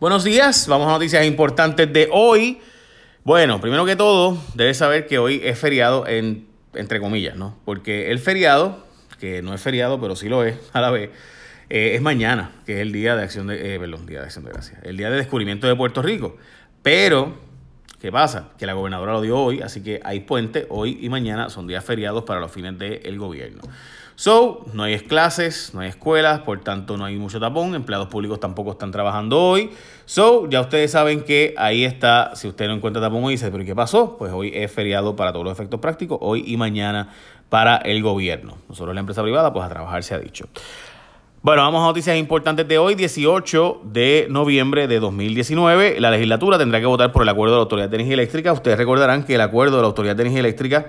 [0.00, 2.58] Buenos días, vamos a noticias importantes de hoy.
[3.22, 7.54] Bueno, primero que todo, debes saber que hoy es feriado en, entre comillas, ¿no?
[7.66, 8.86] Porque el feriado,
[9.18, 11.10] que no es feriado, pero sí lo es a la vez,
[11.68, 14.46] eh, es mañana, que es el día de acción de, eh, perdón, día de acción
[14.46, 16.38] de gracias, el día de descubrimiento de Puerto Rico.
[16.82, 17.34] Pero,
[18.00, 18.52] ¿qué pasa?
[18.58, 21.84] Que la gobernadora lo dio hoy, así que hay puente, hoy y mañana son días
[21.84, 23.60] feriados para los fines del gobierno.
[24.20, 28.38] So, no hay clases, no hay escuelas, por tanto no hay mucho tapón, empleados públicos
[28.38, 29.70] tampoco están trabajando hoy.
[30.04, 33.64] So, ya ustedes saben que ahí está, si usted no encuentra tapón hoy, dice, pero
[33.64, 34.18] ¿qué pasó?
[34.18, 37.08] Pues hoy es feriado para todos los efectos prácticos, hoy y mañana
[37.48, 38.58] para el gobierno.
[38.68, 40.48] Nosotros la empresa privada, pues a trabajar se ha dicho.
[41.40, 45.98] Bueno, vamos a noticias importantes de hoy, 18 de noviembre de 2019.
[45.98, 48.52] La legislatura tendrá que votar por el acuerdo de la Autoridad de Energía Eléctrica.
[48.52, 50.88] Ustedes recordarán que el acuerdo de la Autoridad de Energía Eléctrica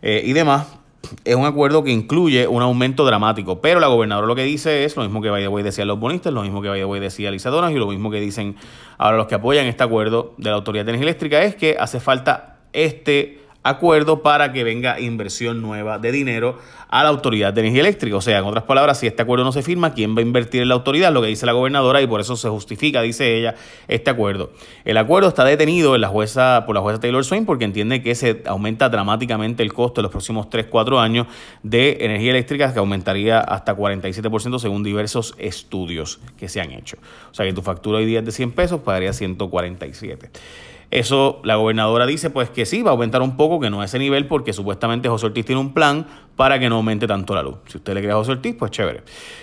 [0.00, 0.79] eh, y demás
[1.24, 3.60] es un acuerdo que incluye un aumento dramático.
[3.60, 6.42] Pero la gobernadora lo que dice es lo mismo que Vaya decía los bonistas, lo
[6.42, 8.56] mismo que Vaya decía Lisa Donas y lo mismo que dicen
[8.98, 12.00] ahora los que apoyan este acuerdo de la Autoridad de Energía Eléctrica es que hace
[12.00, 16.58] falta este acuerdo para que venga inversión nueva de dinero
[16.88, 18.16] a la Autoridad de Energía Eléctrica.
[18.16, 20.62] O sea, en otras palabras, si este acuerdo no se firma, ¿quién va a invertir
[20.62, 21.12] en la autoridad?
[21.12, 23.54] Lo que dice la gobernadora y por eso se justifica, dice ella,
[23.86, 24.50] este acuerdo.
[24.84, 28.14] El acuerdo está detenido en la jueza, por la jueza Taylor Swain porque entiende que
[28.14, 31.26] se aumenta dramáticamente el costo en los próximos 3-4 años
[31.62, 36.96] de energía eléctrica, que aumentaría hasta 47% según diversos estudios que se han hecho.
[37.30, 40.30] O sea, que tu factura hoy día es de 100 pesos, pagaría 147.
[40.90, 43.84] Eso la gobernadora dice pues que sí, va a aumentar un poco, que no a
[43.84, 47.42] ese nivel, porque supuestamente José Ortiz tiene un plan para que no aumente tanto la
[47.42, 47.58] luz.
[47.66, 49.02] Si usted le cree a José Ortiz, pues chévere.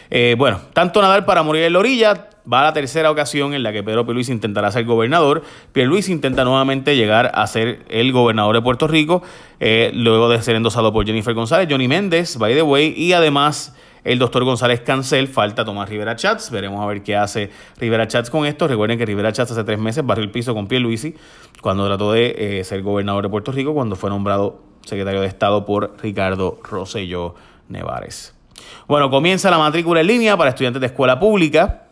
[0.10, 3.64] Eh, bueno, tanto nadar para morir en la orilla, va a la tercera ocasión en
[3.64, 5.44] la que Pedro Luis intentará ser gobernador.
[5.74, 9.22] Luis intenta nuevamente llegar a ser el gobernador de Puerto Rico,
[9.60, 13.76] eh, luego de ser endosado por Jennifer González, Johnny Méndez, by the way, y además
[14.08, 18.30] el doctor González Cancel, falta Tomás Rivera Chats, veremos a ver qué hace Rivera Chats
[18.30, 18.66] con esto.
[18.66, 21.14] Recuerden que Rivera Chats hace tres meses barrió el piso con Luisi
[21.62, 25.66] cuando trató de eh, ser gobernador de Puerto Rico, cuando fue nombrado secretario de Estado
[25.66, 27.36] por Ricardo Rosselló
[27.68, 28.34] Nevares.
[28.88, 31.87] Bueno, comienza la matrícula en línea para estudiantes de escuela pública.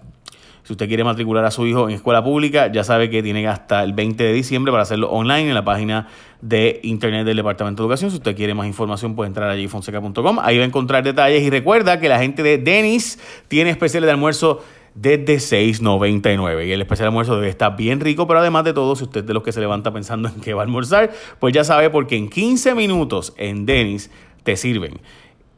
[0.66, 3.84] Si usted quiere matricular a su hijo en escuela pública, ya sabe que tiene hasta
[3.84, 6.08] el 20 de diciembre para hacerlo online en la página
[6.42, 8.10] de internet del Departamento de Educación.
[8.10, 10.40] Si usted quiere más información, puede entrar allí fonseca.com.
[10.42, 14.14] Ahí va a encontrar detalles y recuerda que la gente de Denis tiene especiales de
[14.14, 14.64] almuerzo
[14.96, 16.66] desde 6.99.
[16.66, 19.20] Y el especial de almuerzo debe estar bien rico, pero además de todo, si usted
[19.20, 21.92] es de los que se levanta pensando en qué va a almorzar, pues ya sabe
[21.92, 24.10] porque en 15 minutos en Denis
[24.42, 25.00] te sirven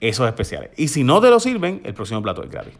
[0.01, 0.72] esos especiales.
[0.75, 2.73] Y si no te lo sirven, el próximo plato es gratis.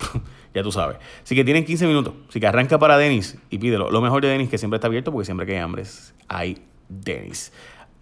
[0.58, 0.96] ya tú sabes.
[1.22, 2.14] Así que tienen 15 minutos.
[2.28, 3.90] Así que arranca para Denis y pídelo.
[3.90, 5.84] Lo mejor de Denis que siempre está abierto porque siempre que hay hambre
[6.28, 6.58] hay
[6.88, 7.52] Denis.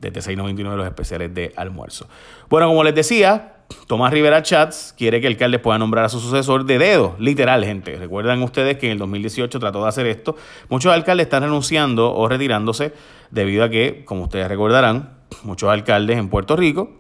[0.01, 2.09] Desde 6.99 los especiales de almuerzo.
[2.49, 3.55] Bueno, como les decía,
[3.87, 7.65] Tomás Rivera Chats quiere que el alcalde pueda nombrar a su sucesor de dedo, literal,
[7.65, 7.97] gente.
[7.97, 10.37] Recuerdan ustedes que en el 2018 trató de hacer esto.
[10.69, 12.93] Muchos alcaldes están renunciando o retirándose
[13.31, 16.93] debido a que, como ustedes recordarán, muchos alcaldes en Puerto Rico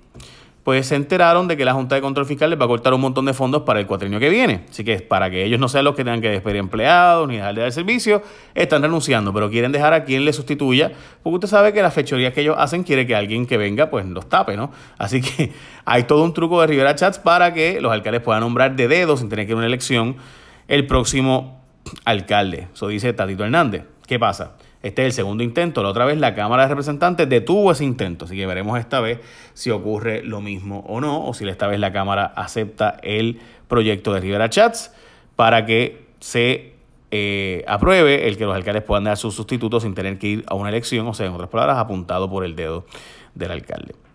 [0.67, 3.01] pues se enteraron de que la Junta de Control Fiscal les va a cortar un
[3.01, 4.65] montón de fondos para el cuatrienio que viene.
[4.69, 7.55] Así que para que ellos no sean los que tengan que despedir empleados ni dejar
[7.55, 8.21] de dar servicio,
[8.53, 10.91] están renunciando, pero quieren dejar a quien les sustituya,
[11.23, 14.07] porque usted sabe que las fechorías que ellos hacen quiere que alguien que venga pues
[14.07, 14.73] los tape, ¿no?
[14.99, 15.53] Así que
[15.85, 19.17] hay todo un truco de Rivera Chats para que los alcaldes puedan nombrar de dedo
[19.17, 20.17] sin tener que ir a una elección
[20.67, 21.63] el próximo
[22.05, 22.67] alcalde.
[22.75, 23.85] Eso dice Tatito Hernández.
[24.05, 24.57] ¿Qué pasa?
[24.87, 25.83] Este es el segundo intento.
[25.83, 28.27] La otra vez la Cámara de Representantes detuvo ese intento.
[28.27, 29.19] Así que veremos esta vez
[29.53, 34.15] si ocurre lo mismo o no, o si esta vez la Cámara acepta el proyecto
[34.15, 34.93] de Rivera Chats
[35.35, 36.75] para que se
[37.11, 40.55] eh, apruebe el que los alcaldes puedan dar sus sustitutos sin tener que ir a
[40.55, 42.87] una elección, o sea, en otras palabras, apuntado por el dedo
[43.35, 44.06] del alcalde.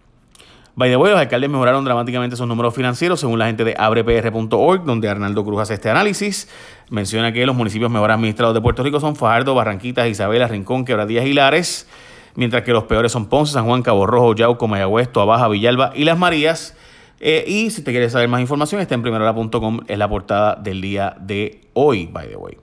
[0.75, 4.85] By the way, los alcaldes mejoraron dramáticamente sus números financieros según la gente de abrepr.org,
[4.85, 6.47] donde Arnaldo Cruz hace este análisis.
[6.89, 11.25] Menciona que los municipios mejor administrados de Puerto Rico son Fajardo, Barranquitas, Isabela, Rincón, Quebradillas
[11.25, 11.87] y Lares,
[12.35, 16.05] mientras que los peores son Ponce, San Juan, Cabo Rojo, Yauco, Mayagüez, Baja, Villalba y
[16.05, 16.77] Las Marías.
[17.19, 20.81] Eh, y si te quieres saber más información, está en primerhora.com, es la portada del
[20.81, 22.57] día de hoy, by the way.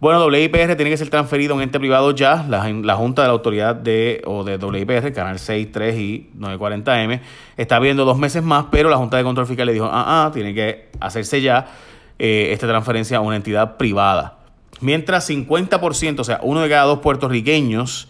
[0.00, 2.46] Bueno, WIPR tiene que ser transferido a un ente privado ya.
[2.48, 2.62] La,
[2.96, 7.20] Junta de la Autoridad de, o de WIPR, Canal 6, 3 y 940M,
[7.58, 10.30] está viendo dos meses más, pero la Junta de Control Fiscal le dijo, ah, ah,
[10.32, 11.66] tiene que hacerse ya
[12.18, 14.38] eh, esta transferencia a una entidad privada.
[14.80, 18.08] Mientras 50%, o sea, uno de cada dos puertorriqueños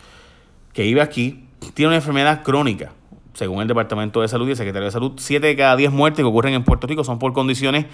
[0.73, 2.93] que vive aquí, tiene una enfermedad crónica.
[3.35, 6.23] Según el Departamento de Salud y el Secretario de Salud, 7 de cada 10 muertes
[6.23, 7.87] que ocurren en Puerto Rico son por condiciones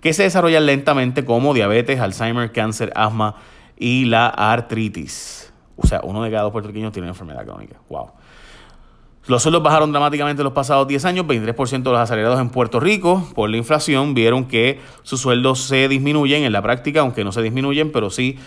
[0.00, 3.36] que se desarrollan lentamente como diabetes, Alzheimer, cáncer, asma
[3.76, 5.52] y la artritis.
[5.76, 7.76] O sea, uno de cada dos puertorriqueños tiene una enfermedad crónica.
[7.88, 8.10] Wow.
[9.26, 11.26] Los sueldos bajaron dramáticamente en los pasados 10 años.
[11.26, 15.88] 23% de los asalariados en Puerto Rico, por la inflación, vieron que sus sueldos se
[15.88, 18.38] disminuyen en la práctica, aunque no se disminuyen, pero sí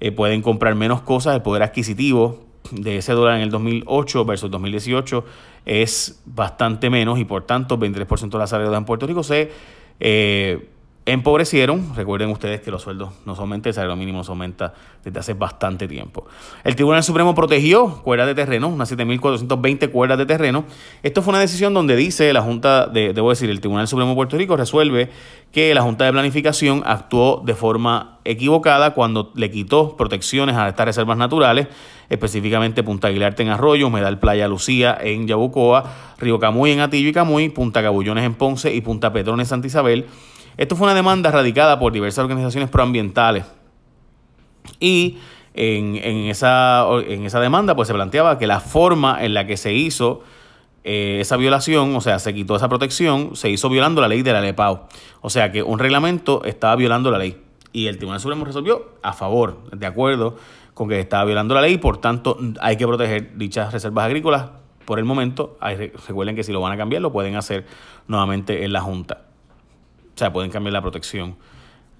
[0.00, 4.50] eh, pueden comprar menos cosas, el poder adquisitivo de ese dólar en el 2008 versus
[4.50, 5.24] 2018
[5.64, 9.50] es bastante menos y por tanto 23% de la salarios en Puerto Rico se
[10.00, 10.68] eh,
[11.06, 11.94] empobrecieron.
[11.94, 14.74] Recuerden ustedes que los sueldos no se aumentan, el salario mínimo se aumenta
[15.04, 16.26] desde hace bastante tiempo.
[16.64, 20.64] El Tribunal Supremo protegió cuerdas de terreno, unas 7.420 cuerdas de terreno.
[21.04, 24.16] Esto fue una decisión donde dice la Junta, de, debo decir, el Tribunal Supremo de
[24.16, 25.08] Puerto Rico resuelve
[25.52, 30.86] que la Junta de Planificación actuó de forma equivocada cuando le quitó protecciones a estas
[30.86, 31.68] reservas naturales,
[32.10, 35.84] específicamente Punta Aguilarte en Arroyo, Medal Playa Lucía en Yabucoa,
[36.18, 39.68] Río Camuy en Atillo y Camuy, Punta Cabullones en Ponce y Punta Pedrón en Santa
[39.68, 40.06] Isabel
[40.56, 43.44] esto fue una demanda radicada por diversas organizaciones proambientales.
[44.80, 45.18] Y
[45.54, 45.96] en,
[46.28, 50.22] esa, en esa demanda pues se planteaba que la forma en la que se hizo
[50.84, 54.32] eh, esa violación, o sea, se quitó esa protección, se hizo violando la ley de
[54.32, 54.88] la LEPAO.
[55.20, 57.42] O sea que un reglamento estaba violando la ley.
[57.72, 60.36] Y el Tribunal Supremo resolvió a favor, de acuerdo
[60.74, 64.46] con que estaba violando la ley, por tanto hay que proteger dichas reservas agrícolas
[64.84, 65.58] por el momento.
[66.06, 67.66] recuerden que si lo van a cambiar lo pueden hacer
[68.06, 69.25] nuevamente en la Junta.
[70.16, 71.36] O sea, pueden cambiar la protección,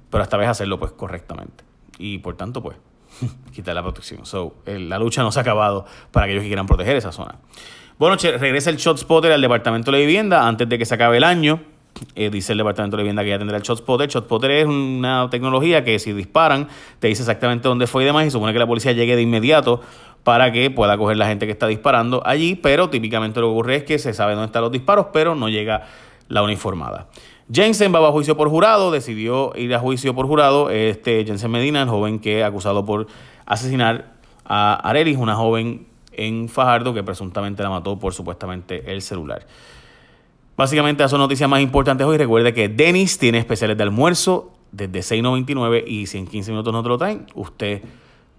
[0.08, 1.64] pero esta vez hacerlo pues correctamente.
[1.98, 2.78] Y por tanto, pues,
[3.54, 4.24] quitar la protección.
[4.24, 7.36] So, la lucha no se ha acabado para aquellos que quieran proteger esa zona.
[7.98, 11.24] Bueno, regresa el Shot Spotter al Departamento de Vivienda antes de que se acabe el
[11.24, 11.60] año.
[12.14, 14.08] Eh, dice el Departamento de Vivienda que ya tendrá el Shot Spotter.
[14.08, 16.68] Shot Spotter es una tecnología que si disparan
[16.98, 19.82] te dice exactamente dónde fue y demás y supone que la policía llegue de inmediato
[20.22, 23.76] para que pueda coger la gente que está disparando allí, pero típicamente lo que ocurre
[23.76, 25.86] es que se sabe dónde están los disparos, pero no llega
[26.28, 27.06] la uniformada.
[27.52, 30.70] Jensen va a juicio por jurado, decidió ir a juicio por jurado.
[30.70, 33.06] Este Jensen Medina, el joven que acusado por
[33.44, 34.14] asesinar
[34.44, 39.46] a Arelis, una joven en Fajardo que presuntamente la mató por supuestamente el celular.
[40.56, 42.16] Básicamente, esas son noticias más importantes hoy.
[42.16, 46.82] Recuerde que Denis tiene especiales de almuerzo desde 6.99 y si en 15 minutos no
[46.82, 47.82] te lo traen, usted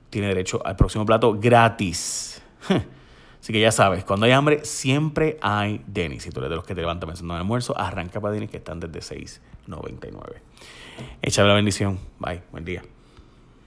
[0.10, 2.42] tiene derecho al próximo plato gratis.
[3.39, 6.24] Así que ya sabes, cuando hay hambre, siempre hay Denis.
[6.24, 8.57] Si tú eres de los que te levantan pensando en almuerzo, arranca para Denis que
[8.57, 10.42] están desde 6.99.
[11.22, 12.00] Échale la bendición.
[12.19, 12.42] Bye.
[12.51, 12.84] Buen día.